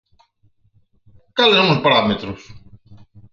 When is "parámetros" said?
1.85-2.41